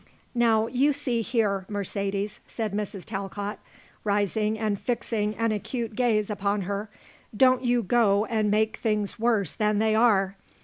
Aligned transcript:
"Now 0.33 0.65
you 0.65 0.93
see 0.93 1.21
here, 1.21 1.63
Mercedes," 1.69 2.39
said 2.47 2.73
Mrs. 2.73 3.05
Talcott, 3.05 3.59
rising 4.03 4.57
and 4.57 4.81
fixing 4.81 5.35
an 5.35 5.51
acute 5.51 5.95
gaze 5.95 6.31
upon 6.31 6.61
her, 6.61 6.89
"don't 7.37 7.63
you 7.63 7.83
go 7.83 8.25
and 8.25 8.49
make 8.49 8.77
things 8.77 9.19
worse 9.19 9.53
than 9.53 9.77
they 9.77 9.93
are. 9.93 10.35